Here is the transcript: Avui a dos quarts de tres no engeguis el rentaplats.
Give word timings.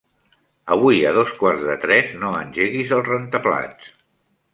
Avui 0.75 1.01
a 1.09 1.11
dos 1.17 1.33
quarts 1.43 1.67
de 1.67 1.75
tres 1.83 2.09
no 2.21 2.31
engeguis 2.39 2.95
el 2.97 3.05
rentaplats. 3.11 3.93